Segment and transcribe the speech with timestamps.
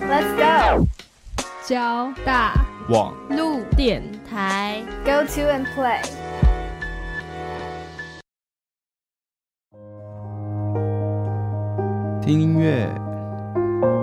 [0.00, 0.88] Let's go！
[1.64, 2.52] 交大
[2.88, 6.02] 网路电台，Go to and play。
[12.20, 12.88] 听音乐，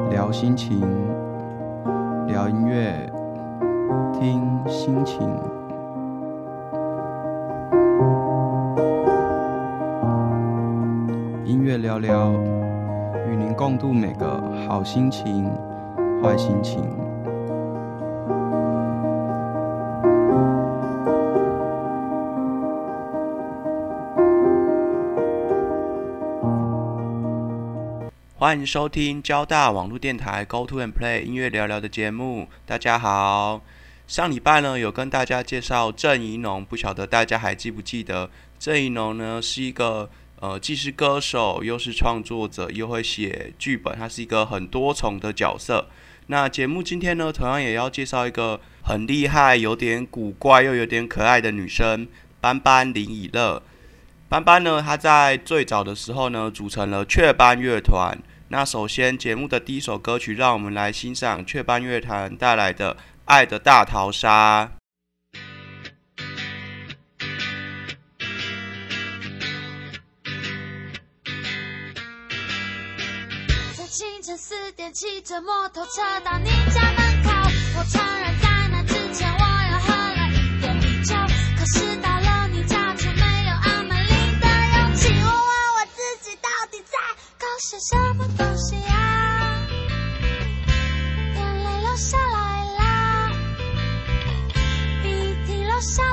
[0.09, 0.79] 聊心情，
[2.25, 2.93] 聊音乐，
[4.17, 5.19] 听心情。
[11.43, 12.31] 音乐聊聊，
[13.29, 15.51] 与您共度每个好心情、
[16.21, 16.79] 坏心情。
[28.37, 32.47] 欢迎收听交大网络电台 Go to and Play 音乐聊聊的节目。
[32.67, 33.61] 大家好，
[34.05, 38.29] 上礼拜呢有跟大家介绍郑怡农，不晓得大家还记不记得？
[38.59, 40.07] 郑怡农呢是一个
[40.39, 45.87] 呃既是歌手又是创作者，又会写剧本，他是一个很多重的角色。
[46.31, 52.07] 那节目今天呢同样也要介绍一个很厉害、有点古怪又有点可爱的女生
[52.39, 53.61] 班班林以乐。
[54.29, 58.17] 班班呢，她在最早的时候呢组成了雀斑乐团。
[58.47, 62.93] 那首先，节目的第一首歌曲，让我们来欣赏雀斑乐团带来的
[63.25, 64.71] 《爱的大逃杀》。
[74.93, 77.31] 骑着摩托车到你家门口。
[77.77, 79.39] 我承认，在那之前，我
[79.71, 81.15] 又喝了一点啤酒。
[81.57, 85.07] 可是到了你家，却没有阿门铃的勇气。
[85.13, 85.31] 我问
[85.77, 86.97] 我自己，到底在
[87.39, 89.65] 搞些什么东西啊？
[91.35, 93.31] 眼泪流下来啦，
[95.03, 96.03] 鼻涕流下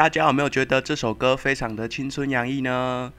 [0.00, 3.12] 大家有没有觉得这首歌非常的青春洋溢呢？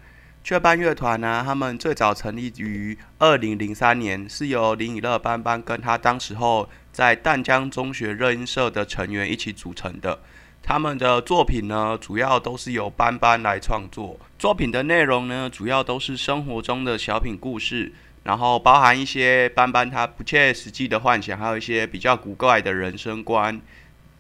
[0.44, 10.22] 雀斑乐团呢，他们最早成立于二零零三年，是由林以乐班班跟他当时候在淡江中学热音社的成员一起组成的。
[10.64, 14.20] 他们的作品呢，主要都是由班班来创作。
[14.40, 17.94] 作品的内容呢，主要都是生活中的小品故事，
[18.24, 23.62] 然后包含一些班班他不切实际的幻想，还有一些比较古怪的人生观。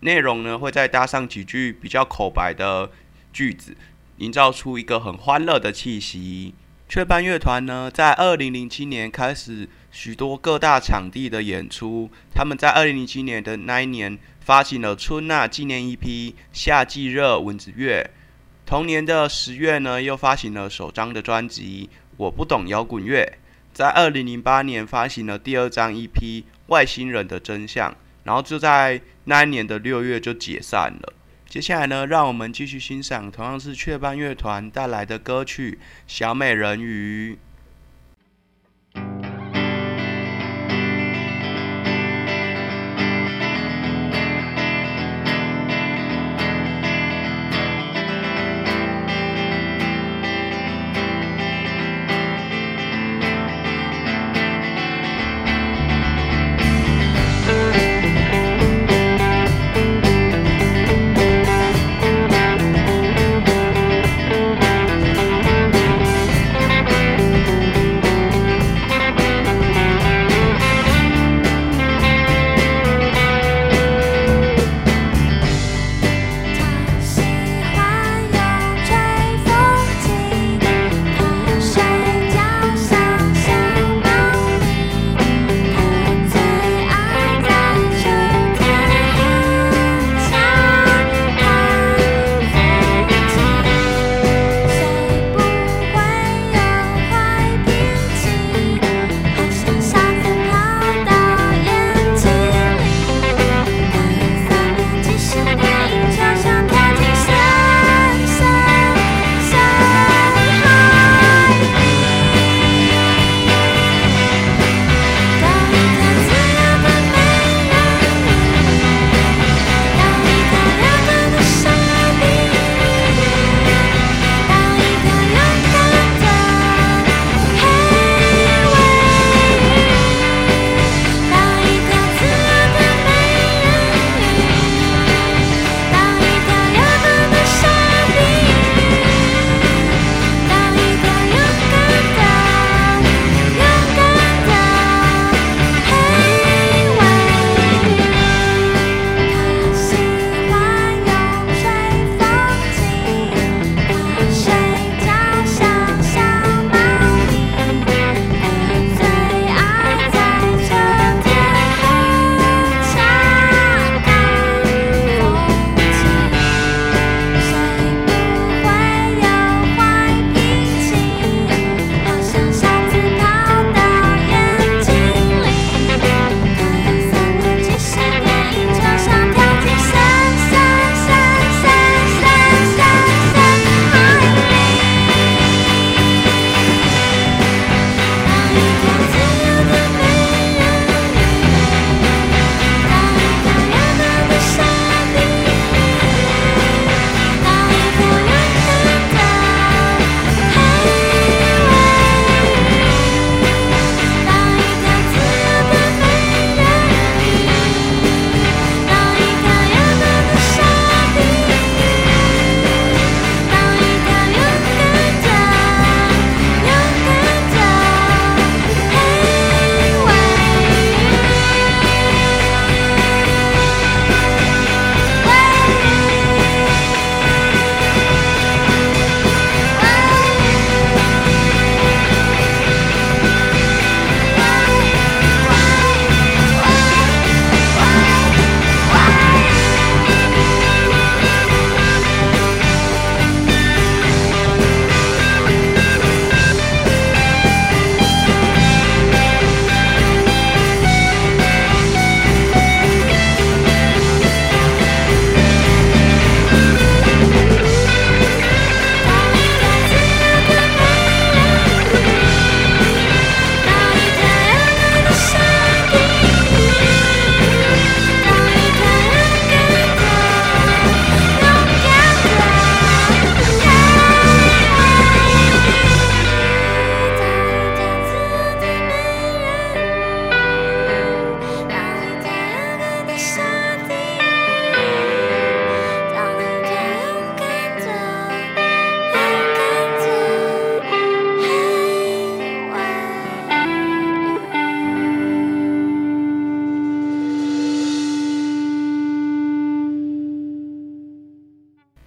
[0.01, 2.92] 内容呢，会再搭上几句比较口白的
[3.31, 3.75] 句子，
[4.18, 6.53] 营造出一个很欢乐的气息。
[6.89, 12.09] 雀斑乐团呢，在二零零七年开始许多各大场地的演出。
[12.33, 15.98] 他们在二零零七年的那一年发行了春娜纪念 EP
[16.51, 18.12] 《夏季热蚊子月》，
[18.68, 23.24] 同年的十月呢，又发行了首张的专辑《我不懂摇滚乐》。
[23.71, 26.09] 在二零零八年发行了第二张 EP
[26.68, 27.92] 《外星人的真相》。
[28.23, 31.13] 然后就在那一年的六月就解散了。
[31.47, 37.33] 接下来呢，让我们继续欣赏同样是雀斑乐团带来的歌曲《小美人鱼》。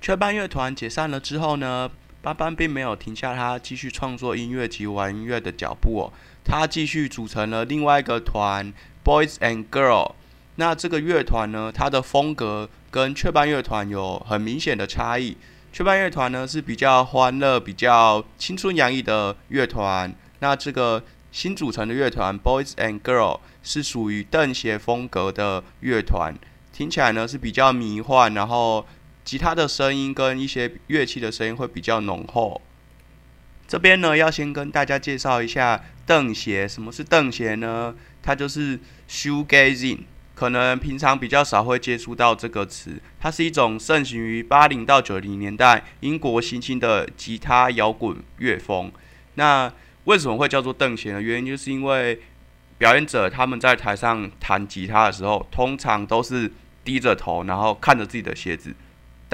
[0.05, 6.13] 雀斑乐团解散了之后呢，班班并没有停下他继续创作音乐及玩音乐的脚步哦，
[6.45, 8.71] 他继续组成了另外一个团
[9.03, 10.13] Boys and Girl。
[10.57, 15.39] 那这个乐团呢，它的风格跟雀斑乐团有很明显的差异。
[15.73, 20.15] 雀斑乐团呢是比较欢乐、比较青春洋溢的乐团。
[20.41, 26.35] 那这个新组成的乐团 Boys and Girl 是属于邓协风格的乐团，
[26.75, 28.85] 听起来呢是比较迷幻，然后
[29.25, 32.61] 吉他的声音跟一些乐器的声音会比较浓厚。
[33.67, 37.95] 这边呢要先跟大家介绍一下邓协，什么是邓协呢？
[38.23, 38.79] 它就是
[39.09, 40.01] shoegazing。
[40.35, 48.91] 可能平常比较少会接触到这个词，它是一种盛行于八零到九零年代英国新兴的吉他摇滚乐风。
[49.35, 49.73] 那
[50.05, 51.23] 为什么会叫做邓鞋呢？
[51.23, 52.21] 原因就是因为
[52.79, 56.51] 表演者他们在台上弹吉他的时候，通常都是
[56.83, 58.75] 低着头，然后看着自己的鞋子，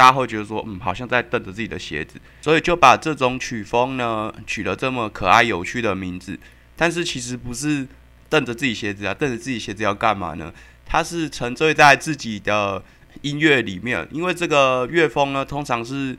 [0.00, 6.40] 大家会觉得说，嗯，好像在瞪着自己的鞋子，所以就把这种曲风呢取了这么可爱有趣的名字。
[6.74, 7.86] 但是其实不是
[8.30, 10.50] 瞪着自己鞋子啊，瞪着自己鞋子要干嘛呢？
[10.86, 12.82] 它是沉醉在自己的
[13.20, 16.16] 音乐里面，因为这个乐风呢，通常是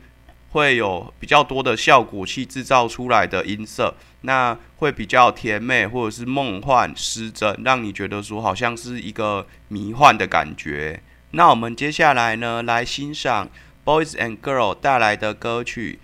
[0.51, 11.01] 会有比较多的效果器制造出来的音色，那会比较甜美或者是梦幻失真，让你觉得说好像是一个迷幻的感觉。
[11.31, 13.49] 那我们接下来呢，来欣赏
[13.84, 15.98] Boys and Girl 带来的歌曲《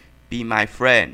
[0.45, 1.09] Be My Friend》。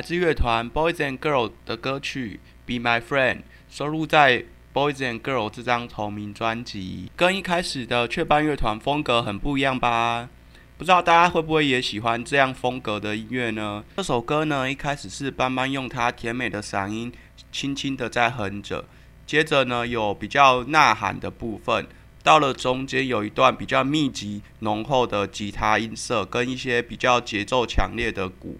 [0.00, 3.36] 来自乐团 Boys and Girls 的歌曲《Be My Friend》，
[3.68, 10.30] 收录在 Boys and Girls 这张同名专辑，跟一开始的雀斑乐团风格很不一样吧？
[10.78, 13.84] 不知道大家会不会也喜欢这样风格的音乐呢？
[13.94, 17.12] 这首歌呢，一开始是斑斑用他甜美的嗓音
[17.52, 18.86] 轻轻的在哼着，
[19.26, 21.86] 接着呢有比较呐喊的部分，
[22.22, 28.58] 到了中间有一段比较密集浓厚的吉他音色跟一些比较节奏强烈的鼓。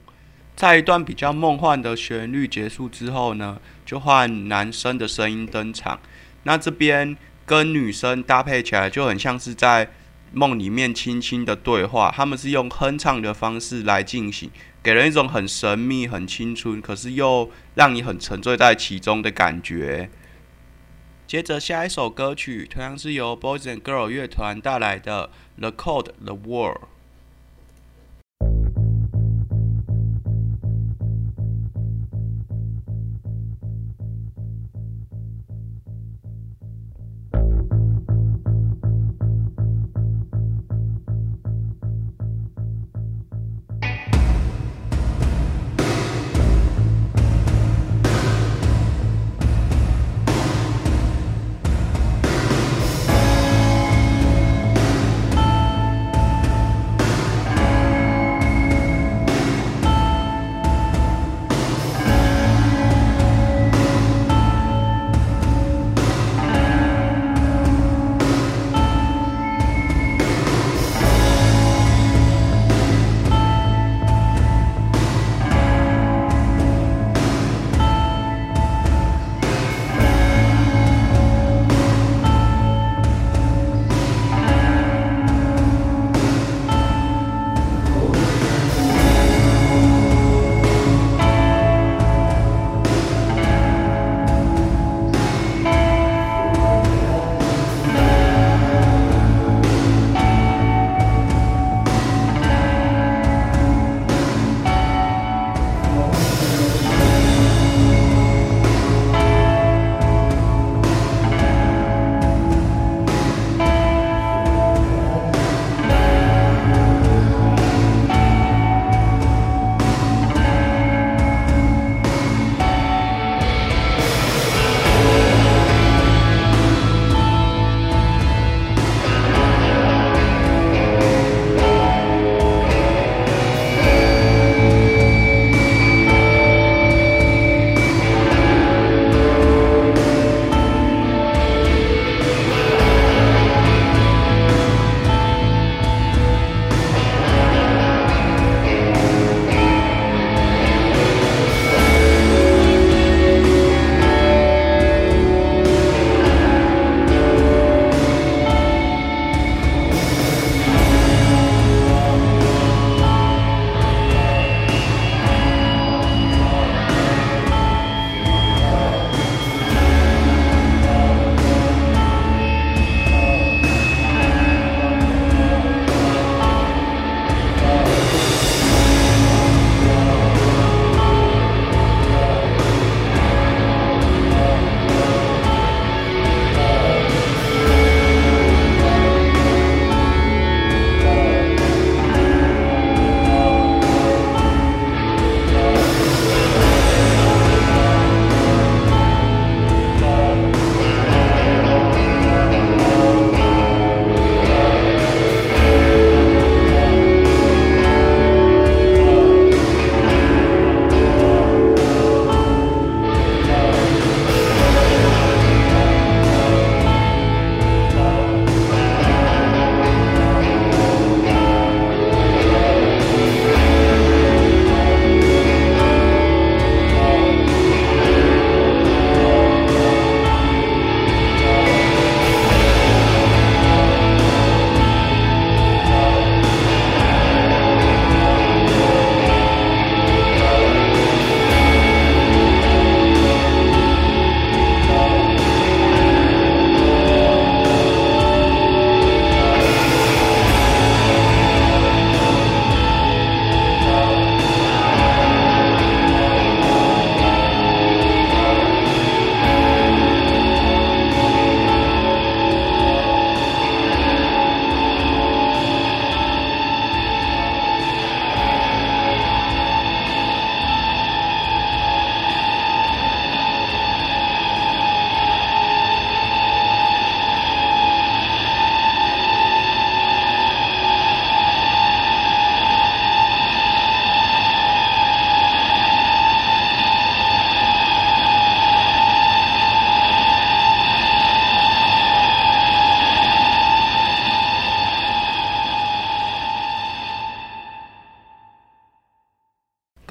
[0.60, 5.98] 在一段比较梦幻的旋律结束之后呢，就换男生的声音登场。
[6.42, 9.90] 那这边跟女生搭配起来就很像是在
[10.32, 12.12] 梦里面轻轻的对话。
[12.14, 14.50] 他们是用哼唱的方式来进行，
[14.82, 20.10] 给人一种很神秘、很青春，可是又让你很沉醉在其中的感觉。
[21.26, 26.76] 接着下一首歌曲同样是由 Boys and Girls 乐团带来的《The Cold the World》。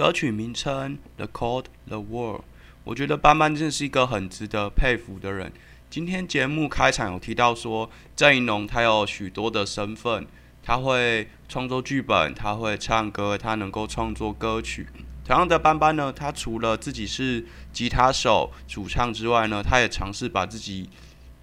[0.10, 2.41] 歌曲名称《The Cold the World》。
[2.84, 5.52] 我觉得班班真的是一个很值得佩服的人。
[5.88, 10.26] 今天节目开场有提到说，郑怡农他有许多的身份，
[10.63, 14.88] 他会创作剧本，他会唱歌，他能够创作歌曲。
[15.24, 20.89] 同样的，班班呢，他除了自己是吉他手、主唱之外呢，他也尝试把自己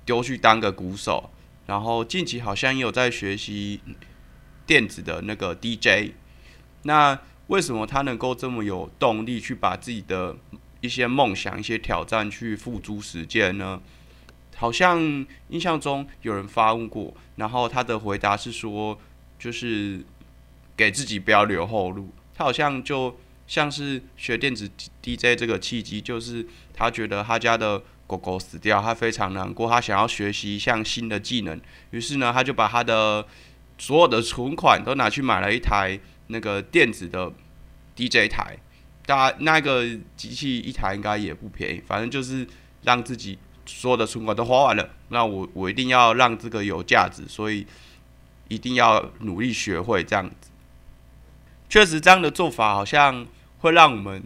[0.04, 1.30] 丢去当个鼓手。
[1.66, 3.80] 然后近期好像也有在学习
[4.66, 6.14] 电子的那个 DJ。
[6.82, 7.16] 那
[7.48, 10.36] 为什么他能够这么有动力去把自己的
[10.80, 13.80] 一些梦想、一些挑战去付诸实践呢？
[14.56, 14.98] 好像
[15.48, 18.98] 印象中有人发问过，然后他的回答是说，
[19.38, 20.04] 就是
[20.76, 22.10] 给自己不要留后路。
[22.34, 24.70] 他好像就像是学电子
[25.02, 33.26] DJ 这个契机，就是他觉得他家的狗狗死掉，他非常难过，他想要学习一项新的技能，于是呢，他就把他的
[33.78, 37.32] 所有的存款都拿去买了一台那个电子的
[37.96, 38.56] DJ 台。
[39.06, 39.86] 大那个
[40.16, 42.44] 机器一台应该也不便宜，反正就是
[42.82, 44.90] 让自己所有的存款都花完了。
[45.10, 47.64] 那我我一定要让这个有价值，所以
[48.48, 50.50] 一定要努力学会这样子。
[51.68, 53.24] 确实，这样的做法好像
[53.58, 54.20] 会让我们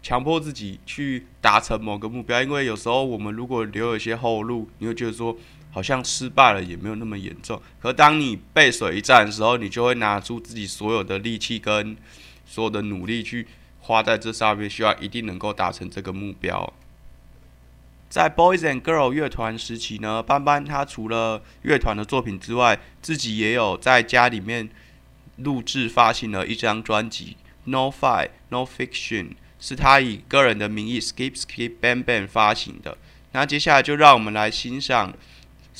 [0.00, 5.36] 强迫自己去达成某个目标，因为有时候我们如果留有一些后路，你会觉得说
[5.70, 7.60] 好像失败了也没有那么严重。
[7.80, 11.96] 可当你背水一战的时候，你就会拿出自己所有的力气跟
[12.44, 13.46] 所有的努力去。
[13.82, 16.72] 花在这上面，希望一定能够达成这个目标。
[18.10, 24.68] 在 Boys and Girl 乐团时期呢，班班他除了乐团的作品之外，自己也有在家里面
[25.36, 27.36] 录制发行了一张专辑
[27.70, 29.24] 《No Fight No Fiction》，
[29.58, 32.98] 是他以个人的名义 Skip Skip Bang Bang 发行的。
[33.32, 35.14] 那接下来就让我们来欣赏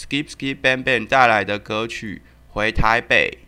[0.00, 2.22] Skip Skip Bang Bang 带来的歌曲
[2.54, 3.38] 《回台北》。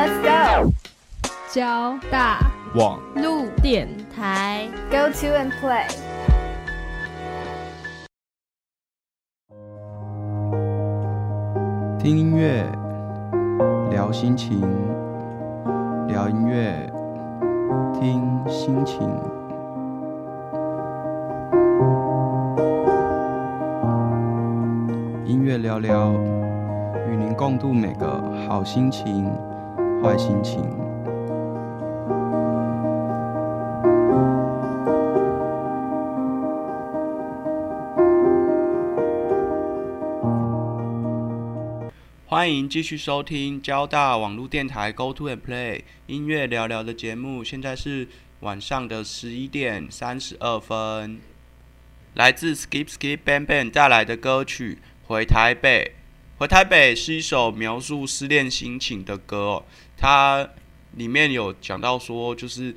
[0.00, 0.72] Let's go.
[1.52, 2.38] 交大
[2.74, 5.86] 网路电台，Go to and play.
[11.98, 12.64] 听音乐，
[13.90, 14.62] 聊心情，
[16.08, 16.90] 聊音乐，
[18.00, 19.06] 听心情。
[25.26, 26.14] 音乐聊聊，
[27.06, 28.08] 与您共度每个
[28.48, 29.30] 好心情、
[30.02, 30.62] 坏心情。
[42.26, 48.08] 欢迎继续收听交大网络电台 Go to and Play 音乐聊聊的节目，现在是
[48.40, 51.20] 晚上的十一点三十二分。
[52.14, 55.92] 来自 Skip Skip Bang Bang 带来的歌曲《回台北》。
[56.40, 59.62] 回台北是一首描述失恋心情的歌，
[59.94, 60.48] 它
[60.92, 62.74] 里面有讲到说，就是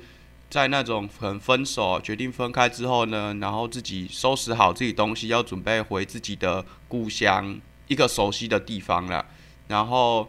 [0.50, 9.24] 在那种很分手、决定分开之后呢，然后自己收拾好自己东西，要准备回自己的故乡，一个熟悉的地方了。
[9.68, 10.28] 然后，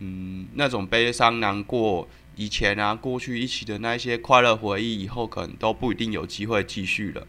[0.00, 7.26] 嗯，那种悲伤、难过，以前啊，过去一起的那些快乐回忆，以后可能都不一定有机会继续了。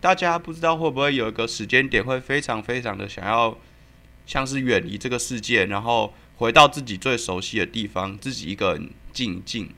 [0.00, 3.58] 大家不知道会不会有一个时间点，会非常非常的想要，
[4.28, 9.70] 像是远离这个世界，然后回到自己最熟悉的地方，自己一个人静一静，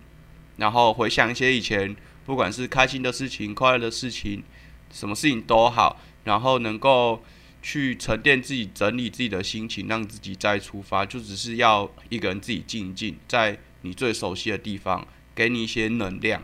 [0.57, 1.95] 然后回想一些以前
[2.27, 4.43] 不管是开心的事情、快乐的事情，
[4.91, 7.23] 什么事情都好，然后能够
[7.63, 16.43] 去沉淀自己、整理自己的心情，让自己再出发，就只是要一个人自己静一静，在你最熟悉的地方，给你一些能量。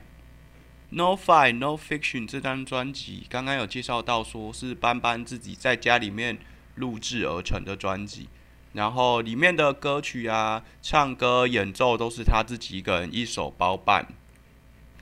[0.90, 6.38] No Fight No Fiction 这张专辑刚刚有介绍到，说是班班自己在家里面
[6.76, 8.28] 录制而成的专辑，
[8.72, 14.06] 然后里面的歌曲啊、唱歌、演奏都是他自己一个人一手包办。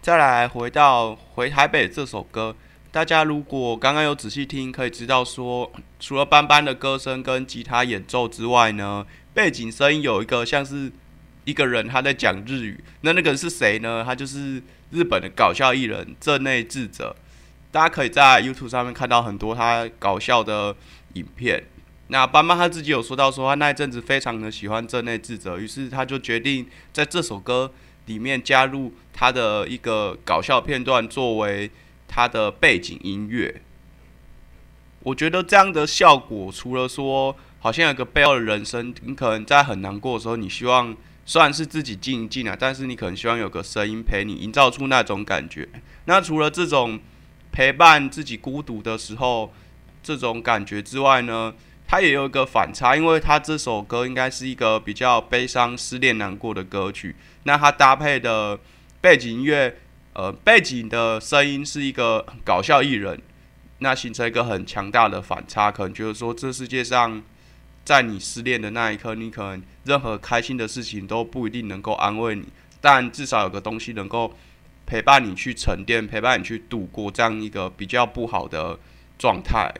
[0.00, 2.54] 再来回到回台北这首歌，
[2.92, 10.92] 大家如果刚刚有仔细听，可以知道说，除了班班的歌声跟吉他演奏之外呢，背景声音有一个像是
[11.44, 14.04] 一个人他在讲日语，那那个人是谁呢？
[14.04, 17.16] 他就是日本的搞笑艺人镇内智者，
[17.72, 20.76] 大家可以在 YouTube 上面看到很多他搞笑的
[21.14, 21.64] 影片。
[22.08, 27.72] 那班班他自己有说到说，他那一阵子非常的喜欢这内智者，于是他就决定在这首歌
[28.06, 31.70] 里面加入他的一个搞笑片段作为
[32.06, 33.62] 他的背景音乐。
[35.00, 45.66] 我觉得这样的效果，除了说好像有个背后的人生，你可能在很难过的时候，你希望虽然是自己静一静啊，但是你可能希望有个声音陪你，营造出那种感觉。
[46.04, 47.00] 那除了这种
[47.50, 49.52] 陪伴自己孤独的时候
[50.04, 51.54] 这种感觉之外呢，
[51.88, 57.16] 它也有一个反差，因为它这首歌应该是一个比较悲伤、失恋、难过的歌曲。
[57.44, 58.60] 那它搭配的
[59.00, 59.76] 背景音乐，
[60.12, 63.20] 呃，背景的声音是一个搞笑艺人，
[63.78, 67.22] 那形成一个很强大的反差，可能觉得说这世界上，
[67.84, 72.44] 在你失恋的那一刻，你可能任何开心的事情都不一定能够安慰你，
[72.80, 74.34] 但至少有个东西能够
[74.86, 78.78] 陪伴你去沉淀，陪伴你去度过这样一个比较不好的
[79.18, 79.72] 状态。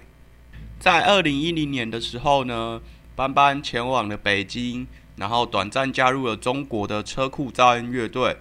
[0.85, 2.79] 在二零一零年的时候呢，
[3.17, 8.37] 班班前往了北京，然后短暂加入了中国的车库噪音乐队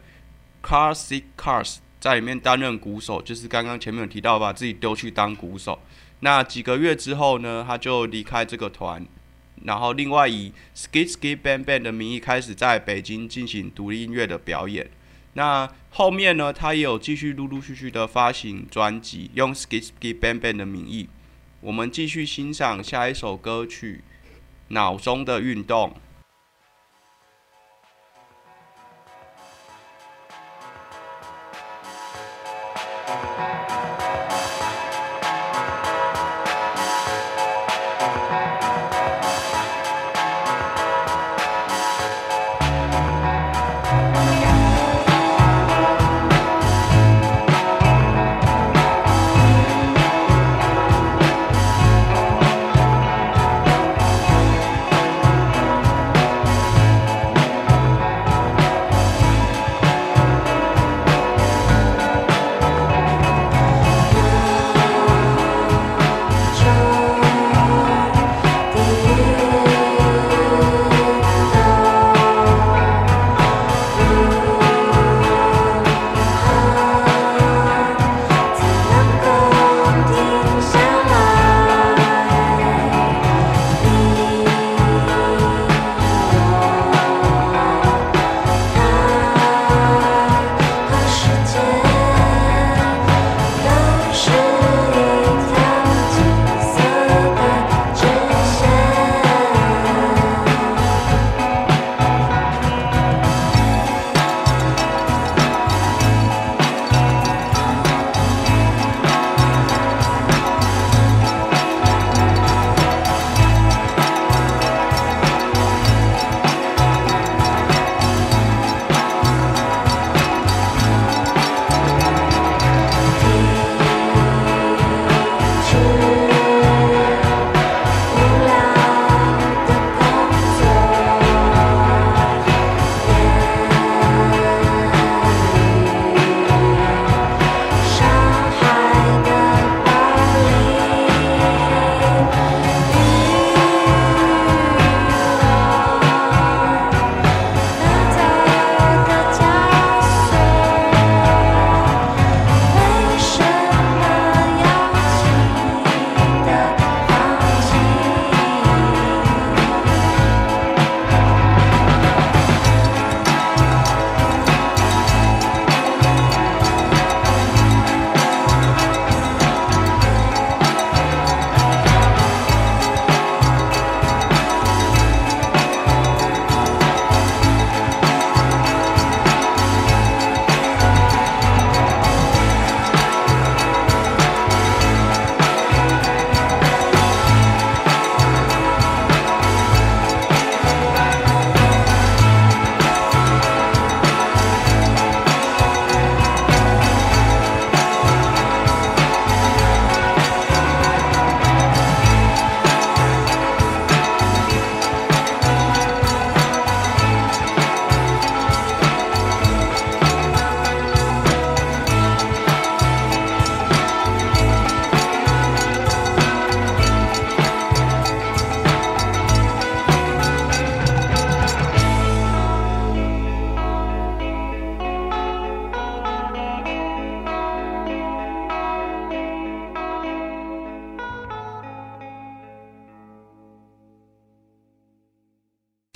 [0.62, 5.80] Car Sick Cars，在里面担任鼓手，就是刚刚前面有提到把自己丢去当鼓手。
[6.20, 9.06] 那几个月之后呢，他就离开这个团，
[9.64, 14.92] 然后另外以 Skip Skip Band Band 的名义开始在北京进行独立音乐的表演。
[15.36, 21.08] 那后面呢，他也有继续陆陆续续的发行专辑，用 Skip Skip Band Band 的名义。
[21.64, 24.04] 我们继续欣赏下一首歌曲
[24.74, 25.90] 《脑中的运动》。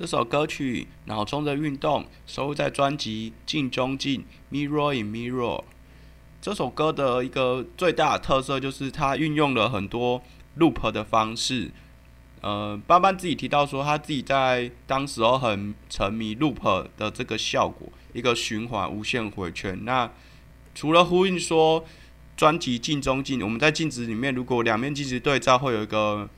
[0.08, 4.24] 这首歌曲《脑中的运动》收录在专辑《镜中镜》
[4.56, 5.66] （Mirror in Mirror）。
[6.42, 10.24] 这首歌的一个最大的特色就是它运用了很多
[10.58, 11.72] loop 的方式。
[12.40, 19.78] 呃，班班自己提到说，他自己在当时候很沉迷 loop 的这个效果，一个循环无限回圈。
[19.84, 20.10] 那
[20.74, 21.84] 除了呼应说
[22.38, 26.30] 专辑镜中镜，我们在镜子里面，如果两面镜子对照，会有一个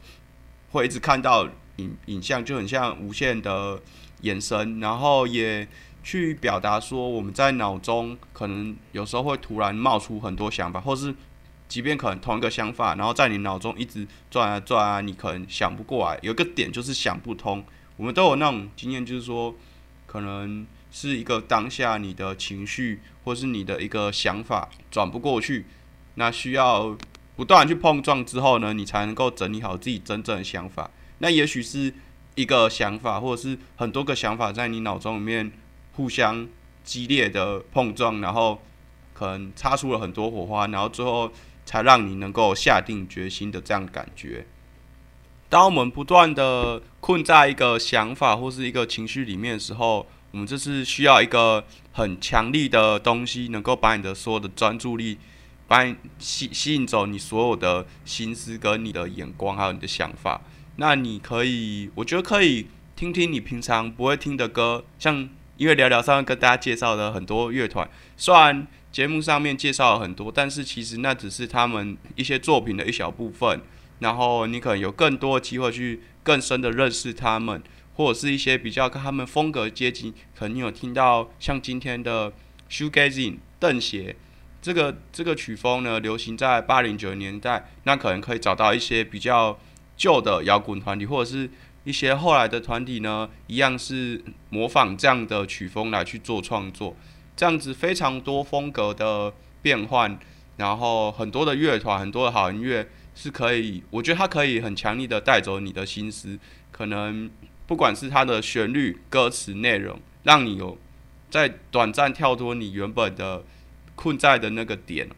[0.72, 1.48] 会一直看到。
[1.80, 3.82] 影影像就很像无限的
[4.22, 5.68] 延伸，然后也
[6.04, 11.14] 去表达说我们在脑中可能有时候会突然冒出很多想法，或是
[11.68, 17.64] 即便可能同一个想法，然后在你脑中一直转啊转啊，你可能想不过来，有个点就是想不通。
[17.98, 19.54] 我们都有那种经验，就是说
[20.06, 25.66] 可能是一个当下你的情绪或是你的一个想法转不过去，
[26.16, 26.98] 那需要
[27.36, 30.90] 不断去碰撞之后呢，你才能够整理好自己真正的想法。
[31.20, 31.94] 那也许是
[32.36, 35.52] 一个想法，或者是很多个想法在你脑中里面
[35.94, 36.48] 互相
[36.84, 38.62] 激烈的碰撞，然后
[39.14, 41.32] 可能擦出了很多火花，然后最后
[41.66, 44.46] 才让你能够下定决心的这样感觉。
[45.50, 55.18] 当我们不断的困在一个想法或是一个情绪里面的时候，我们就是需要一个很强力的东西，能够把你的所有的专注力，
[55.68, 60.40] 把你吸吸引走你所有的心思跟你的眼光，还有你的想法。
[60.80, 65.18] 那你可以，我觉得可以听听你平常不会听的歌，像
[65.58, 73.62] 音乐聊聊上跟大家介绍的很多乐团，虽然节目上面介绍了很多，但是其实那只是他们一些作品的一小部分。
[74.00, 77.62] 然后你可能有更多机会去更深的认识他们，
[77.96, 80.14] 或者是一些比较跟他们风格接近。
[80.34, 82.32] 可能你有听到像今天的
[82.72, 84.16] Shoegazing 邓鞋
[84.62, 89.60] 这个这个曲风呢，流行在八零九零年代，那可能可以找到一些比较
[90.00, 91.48] 旧的摇滚团体，或者是
[91.84, 96.96] 一些后来的团体呢，一样是模仿这样的曲风来去做创作，
[97.36, 99.32] 这样子非常多风格的
[99.62, 100.18] 变换，
[100.58, 102.90] 然后很多的乐团，很多的好音乐。
[103.16, 106.40] 是可以，我觉得它可以很强力的带走你的心思，
[106.72, 107.30] 可能
[107.68, 110.78] 不管是它的旋律、歌词内容，让你有
[111.30, 113.44] 在短暂跳脱你原本的
[113.96, 115.10] 困在的那个点，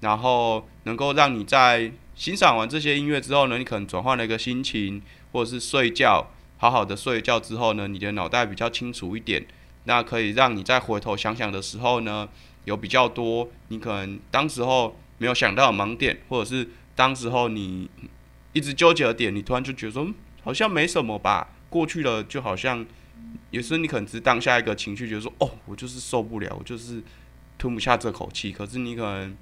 [0.00, 5.00] 然后能够让你在欣赏完这些音乐之后呢，你可能转换了一个心情，
[5.30, 9.46] 或者是睡觉，好好的睡觉之后呢，你的脑袋比较清楚一点，
[9.84, 12.28] 那可以让你再回头想想的时候呢，
[12.64, 16.68] 有比较多你可能当时候没有想到的盲点，或者是。
[16.96, 17.90] 当时候你
[18.54, 20.08] 一直纠结的点，你突然就觉得说
[20.42, 22.86] 好像没什么吧，过去了就好像
[23.50, 27.02] 有时候你可能只是当下一个情绪，觉得说哦，我就是受不了，我就是
[27.58, 28.50] 吞不下这口气。
[28.50, 29.36] 可是你可能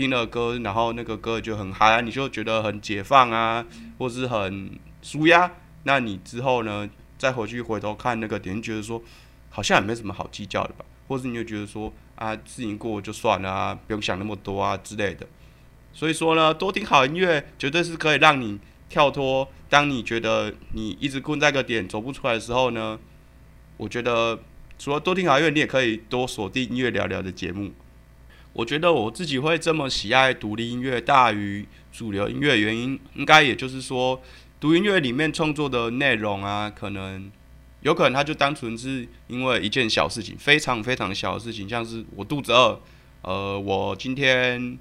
[0.00, 3.64] 听了歌，然后那个歌就很嗨，你就觉得很解放啊，
[3.98, 4.70] 或是很
[5.02, 5.52] 舒压。
[5.84, 6.88] 那你之后呢，
[7.18, 9.02] 再回去回头看那个点，觉得说
[9.50, 15.26] 好像也没什么好计较的吧，或是你就觉得说啊，事情过就算了啊，不用想那么多啊之类的。
[15.92, 19.46] 所以说呢，多听好音乐绝对是可以让你跳脱。
[19.68, 22.98] 当你觉得你一直困在个点走不出来的时候呢，
[23.76, 24.38] 我觉得
[24.78, 27.70] 除了多听好音乐，你也可以多锁定音乐聊聊的节目。
[28.52, 34.20] 我觉得我自己会这么喜爱独立音乐大于主流音乐，原因应该也就是说，
[34.58, 37.30] 独音乐里面创作的内容啊，可能
[37.82, 42.80] 有可能它就单纯是因为一件小事情，非常非常小的事情，像是我肚子饿，
[43.22, 44.78] 呃，我今天。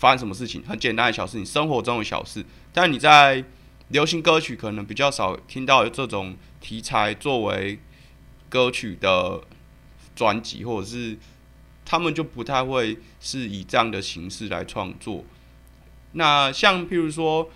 [0.00, 0.62] 发生什么事情？
[0.64, 2.46] 很简单的小事情，生活中的小事。
[2.72, 3.44] 但你在
[3.88, 7.80] 流行歌曲可能比较少听到这种题材作为
[8.48, 9.40] 歌曲的
[10.14, 11.18] 专辑，或者是
[11.88, 15.24] 他们就不太会是以这样的形式来创作。
[16.12, 17.48] 那像譬如说，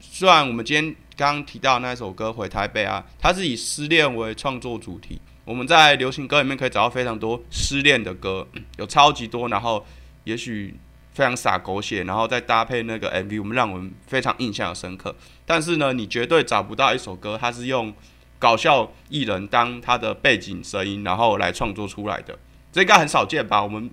[0.00, 5.20] 虽然我们今天刚刚提到那首歌《回台北》啊，它是以失恋为创作主题。
[5.44, 8.48] 我们在流行歌里面可以找到非常多失恋的歌，
[8.78, 9.48] 有超级多。
[9.48, 9.84] 然后
[10.24, 10.74] 也许。
[11.16, 15.16] 非常洒狗血，然后再搭配那个 MV，我们让我们非常印象深刻。
[15.46, 17.90] 但是呢，你绝对找不到一首歌，它是用
[18.38, 22.38] 搞笑艺人当他的背景声音，然后来创作出来的。
[22.76, 23.62] 这应该很少见吧？
[23.62, 23.90] 我们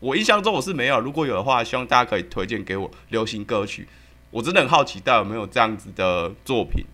[0.00, 3.88] 我印象中我是没有，如果有的话，希望大家可以推荐给我流行歌曲。
[4.30, 6.84] 我真的很好奇，到有没有这样子的作品？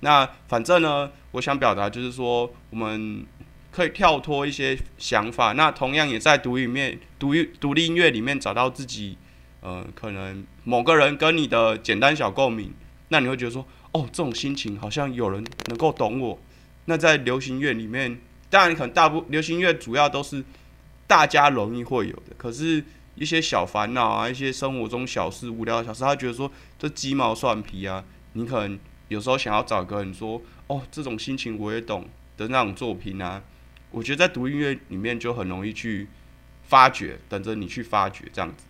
[0.00, 3.26] 那反正呢，我想表达就是说，我们。
[3.70, 9.16] 可以跳脱一些想法，那同样也在独里面独独立音乐里面找到自己，
[9.60, 12.72] 呃，可能某个人跟你的简单小共鸣，
[13.08, 16.40] 那你会觉得说，哦，这种心情好像有人能够懂我。
[16.86, 18.18] 那在流行乐里面，
[18.50, 20.42] 当然可能大部流行乐主要都是
[21.08, 22.84] 大家容易会有的，可是
[23.16, 26.48] 一些小烦恼啊，一些生活中小事、无聊的小事，他觉得说
[26.78, 28.04] 这鸡毛蒜皮啊，
[28.34, 28.78] 你可能
[29.08, 33.42] 有时候想要找个人说，哦，这种心情我也懂的那种作品啊。
[33.90, 36.06] 我觉得在读音乐里面就很容易去
[36.62, 38.66] 发掘，等着你去发掘这样子。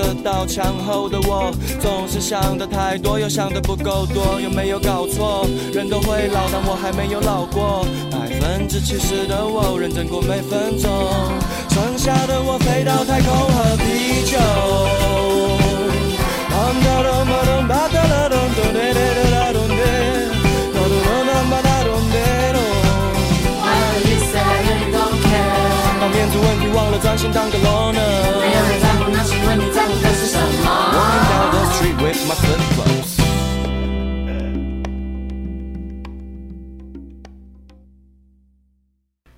[0.00, 4.40] 这道墙后的我，总是想的太多，又想的不够多。
[4.40, 5.44] 有没有搞错？
[5.72, 7.84] 人都会老，但我还没有老过。
[8.08, 10.88] 百分之七十的我，认真过每分钟。
[11.70, 14.38] 剩下的我飞到太空喝啤酒。
[26.18, 27.94] 面子问题忘了，专心当个 loner。
[27.94, 30.48] 没有人在乎那些问题，在乎的是什么
[30.92, 33.22] ？Walking down the street with my flip flops。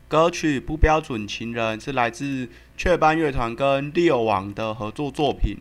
[0.08, 5.58] 歌曲《不标准情人》是来自雀斑乐团跟 Leo 王的合作作品。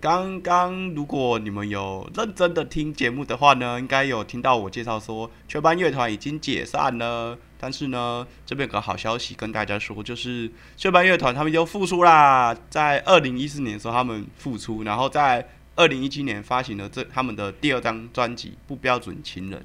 [0.00, 7.38] 刚刚如果你们有认真的听节目的话呢，应该有听到我介绍说雀斑乐团已经解散了。
[7.62, 12.56] 但是呢，这边有个好消息跟大家说，就是雀斑乐团他们又复出啦！
[12.70, 15.46] 在二零一四年的时候他们复出，然后在
[15.76, 19.60] 二零一七年发行了这他们的第二张专辑《不标准情人》。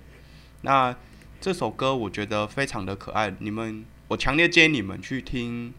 [0.62, 0.94] 那
[1.40, 5.74] 这首歌我觉得非常的可爱，你们我强烈建议你们去听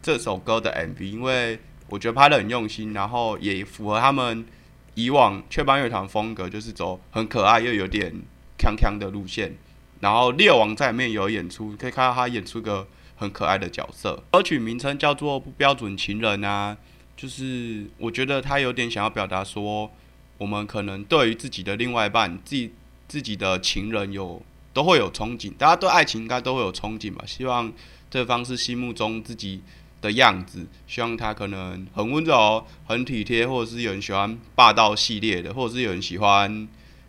[0.00, 1.58] 这首歌的 MV，因为
[1.90, 4.46] 我觉得拍的很用心，然后也符合他们
[4.94, 8.10] 以往雀斑乐团风格，就是走很可爱又有点
[8.58, 9.54] 锵锵的路线。
[10.00, 12.86] 然后猎王在里面有演出，可以看到他演出个
[13.16, 14.22] 很可爱的角色。
[14.30, 16.76] 歌曲名称叫做《不标准情人》啊，
[17.16, 19.90] 就是我觉得他有点想要表达说，
[20.38, 22.72] 我们可能对于自己的另外一半、自己
[23.08, 24.42] 自己的情人有
[24.72, 27.24] 都会有憧憬，大家对爱情应该都会有憧憬吧？
[27.26, 27.72] 希望
[28.10, 29.62] 对方是心目中自己
[30.02, 36.68] 的样子，希望他可能很温柔、很体贴，或者是有人喜欢霸道系列的，或者是有人喜欢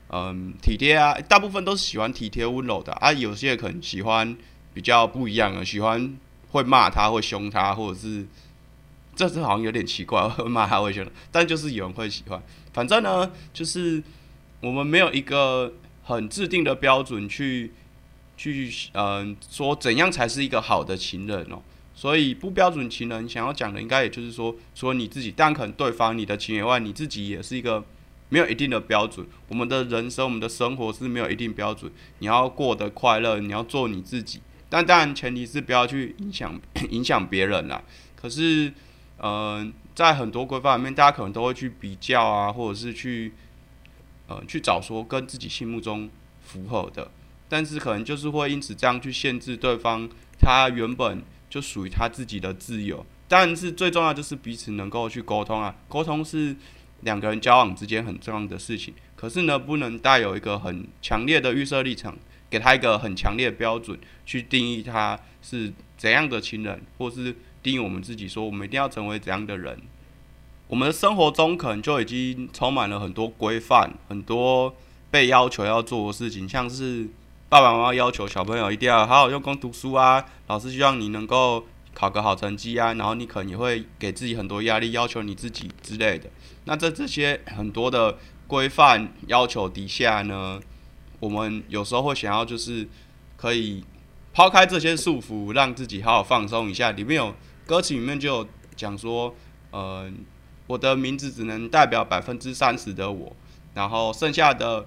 [0.10, 4.38] 嗯体贴啊，大部分都是喜欢体贴温柔的啊，有些可能喜欢
[4.74, 6.16] 比较不一样的，喜欢
[6.51, 8.26] 会骂他、会凶他，或者是
[9.16, 12.41] 这次好像有点奇怪，会骂他会凶，但就是有人会喜欢。
[12.72, 14.01] 反正呢，就是
[14.62, 17.72] 我们没有一个很制定的标准去
[18.38, 21.62] 去嗯、说怎样才是一个好的情人哦。
[21.95, 27.84] 所以不标准情人想要讲的，应该也就是说，除了你自己，当然可能对方你的情人外，你自己也是一个
[28.30, 29.26] 没有一定的标准。
[29.48, 31.92] 我们的人生，我们的生活是没有一定标准。
[32.20, 36.60] 你要过得快乐，你要做你自己，但当然前提是不要去影响
[36.90, 37.82] 影响别人啦。
[38.16, 38.74] 可是，
[39.20, 43.34] 嗯、在很多规范里面，大家可能都会去比较啊，或者是去
[44.28, 46.10] 呃去找说跟自己心目中
[46.42, 47.10] 符合的，
[47.48, 50.10] 但是可能就是会因此这样去限制对方
[50.40, 53.06] 他原本就属于他自己的自由。
[53.30, 56.56] 但是最重要就是彼此能够去沟通啊，沟通是
[57.02, 58.93] 两个人交往之间很重要的事情。
[59.16, 62.16] 可是呢，不能带有一个很强烈的预设立场，
[62.50, 69.80] 给他一个很强烈的标准去定义他是怎样的情人，或是定义我们自己说我们一定要成为怎样的人。
[70.68, 74.76] 我们的生活中可能就已经充满了很多规范，很多
[75.10, 77.08] 被要求要做的事情，像是
[77.50, 86.30] 爸爸妈妈要求小朋友一定要好好用功读书啊，老师希望你能够考个好成绩啊，然后你可能也会给自己很多压力，要求你自己之类的。
[86.68, 90.59] 那在这些很多的规范要求底下呢，
[91.20, 92.88] 我们有时候会想要就是
[93.38, 93.84] 可以
[94.34, 96.91] 抛开这些束缚，让自己好好放松一下。
[96.91, 97.34] 里面有
[97.65, 99.34] 歌词里面就有讲说，
[99.72, 100.11] 呃，
[100.68, 103.34] 我的名字只能代表百分之三十的我，
[103.74, 104.86] 然后剩下的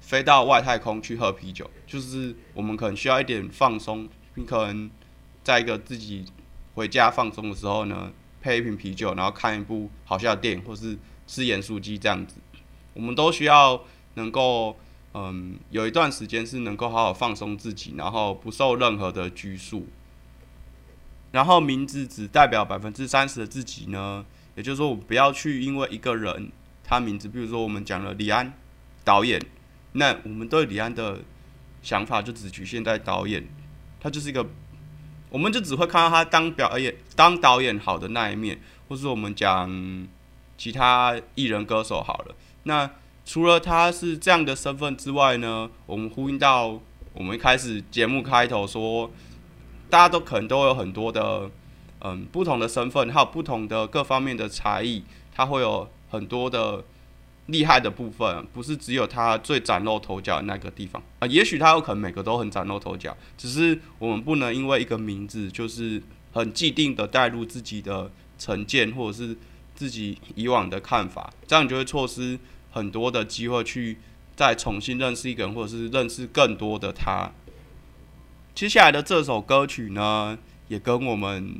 [0.00, 4.08] 飞到外太空去喝啤酒，就是我们可能需要一点放松。
[4.34, 4.90] 你可能
[5.44, 6.24] 在一个自己
[6.74, 8.10] 回家放松的时候呢，
[8.46, 12.36] 配一瓶啤酒，然后看一部好笑的电影，或是吃盐酥鸡这样子。
[12.94, 13.82] 我们都需要
[14.14, 14.76] 能够，
[15.14, 19.88] 嗯，有一段时间是能够好好放松自己，然后不受任何的拘束。
[21.32, 24.24] 然后名字只代表百分之三十的自己呢，
[24.54, 26.52] 也就是说，我不要去因为一个人
[26.84, 28.52] 他名字，比如说我们讲了李安
[29.02, 29.42] 导演，
[29.94, 31.18] 那我们对李安的
[31.82, 33.44] 想法就只局限在导演，
[33.98, 34.46] 他就是一个，
[35.28, 40.06] 我们就只会看到他当表演、当导演好的那一面，或是我们讲
[40.56, 42.34] 其他艺人歌手好了。
[42.62, 42.90] 那
[43.24, 46.80] 除了他是这样的身份之外呢，我们呼应到
[47.12, 49.10] 我们一开始节目开头说，
[49.90, 51.50] 大家都可能都有很多的
[52.00, 55.04] 嗯不同的身份，还有不同的各方面的才艺，
[55.34, 56.84] 他会有很多的
[57.46, 63.16] 厉害的部分不是只有他最崭露头角的那个地方啊，也许他有可能每个都很崭露头角。
[63.38, 69.36] 只是我们不能因为一个名字就是很既定的带入自己的成见，或者是
[69.76, 72.36] 自己以往的看法，这样就会错失
[72.72, 73.98] 很多的机会去
[74.34, 77.30] 再重新认识一个人，或者是认识更多的他。
[78.54, 80.36] 接下来的这首歌曲呢，
[80.66, 81.54] 也跟我们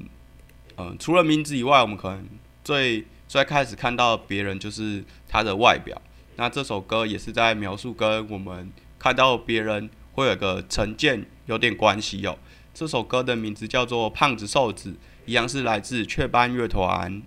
[0.76, 2.26] 嗯，除了名字以外，我们可能
[2.64, 3.06] 最。
[3.28, 6.00] 最开始看到别人就是他的外表，
[6.36, 12.38] 那这首歌也是在描述跟我们看到别人会有个成见，有点关系哦。
[12.72, 17.22] 这首歌的名字叫做胖子瘦子，一样是来自雀斑乐团。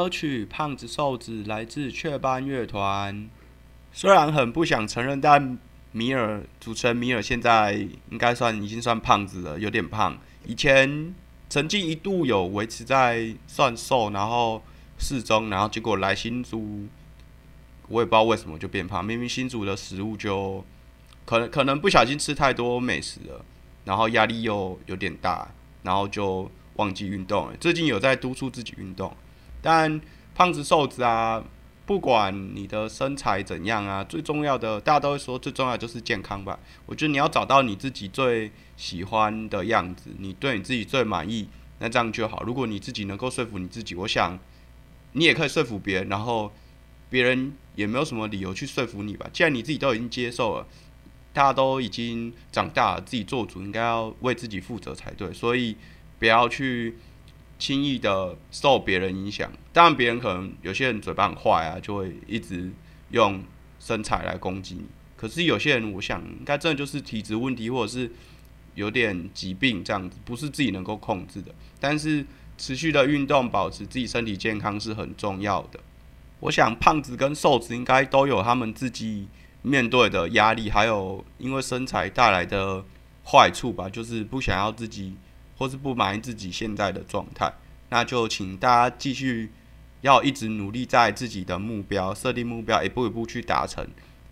[0.00, 3.28] 歌曲胖子瘦子来自雀斑乐团。
[3.92, 5.58] 虽然很不想承认但
[5.92, 10.16] 米尔主持人米尔现在应该算已经算胖子了有点胖。
[10.46, 11.14] 以前
[11.50, 14.62] 曾经一度有维持在算瘦然后
[14.98, 16.86] 适中然后结果来新组
[17.88, 19.04] 我也不知道为什么就变胖。
[19.04, 20.64] 明明新组的食物就
[21.26, 23.44] 可能可能不小心吃太多美食了
[23.84, 25.46] 然后压力又有点大
[25.82, 27.56] 然后就忘记运动了。
[27.58, 29.14] 最近有在督促自己运动。
[29.62, 30.00] 但
[30.34, 31.42] 胖子瘦子啊。
[31.86, 36.56] 不管你的身材怎样啊，最重要的大家都会说最重要就是健康吧。
[36.86, 41.48] 我觉得你要找到你自己最喜欢的样子，你对你自己最满意，
[41.80, 42.44] 那这样就好。
[42.44, 44.38] 如果你自己能够说服你自己，我想
[45.14, 46.52] 你也可以说服别人，然后
[47.08, 49.28] 别人也没有什么理由去说服你吧。
[49.32, 50.66] 既然你自己都已经接受了，
[51.32, 55.32] 大家都已经长大了，自己做主，应该要为自己负责才对。
[55.32, 55.76] 所以
[56.20, 56.94] 不要去。
[57.60, 62.72] 轻易的受别人影响，当然别人可能有些人嘴巴很坏啊，就会一直
[63.10, 63.40] 用
[63.78, 64.86] 身材来攻击你。
[65.14, 68.10] 可是有些人，我想应该真的就是体质问题，或者是
[68.74, 71.54] 有点疾病这样子，不是自己能够控制的。
[71.78, 72.24] 但是
[72.56, 75.78] 持续的运动，保持自己身体健康是很重要的。
[76.40, 79.28] 我想胖子跟瘦子应该都有他们自己
[79.60, 82.82] 面对的压力，还有因为身材带来的
[83.26, 85.14] 坏处吧，就是不想要自己。
[85.60, 87.52] 或是不满意自己现在的状态，
[87.90, 89.52] 那就请大家继续
[90.00, 93.86] 要一直努力在自己的目标设定目标，一步一步去达成。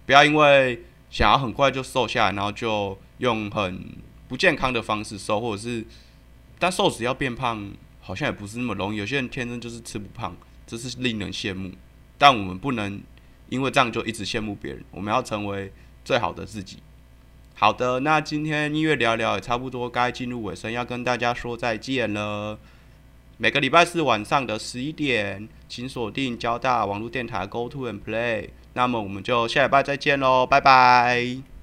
[0.07, 3.95] 不要因为想要很快就瘦下来，然后就用很
[4.27, 5.85] 不健康的方式瘦，或者是
[6.59, 7.71] 但瘦子要变胖
[8.01, 8.97] 好像也不是那么容易。
[8.97, 10.35] 有些人天生就是吃不胖，
[10.67, 11.71] 这是令人羡慕。
[12.17, 12.99] 但我们不能
[13.51, 15.71] 因为这样就一直羡慕别人，我们要成为
[16.07, 16.79] 最好的自己。
[17.61, 22.57] 好的，那今天音乐聊聊也差不多该进入尾声，要跟大家说再见了。
[23.37, 28.51] 每个礼拜四晚上的十一点，请锁定交大网络电台 Go To and Play。
[28.75, 31.58] 那么我们就下礼拜再见喽，拜拜。